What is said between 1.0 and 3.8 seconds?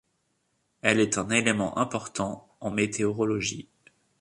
un élément important en météorologie.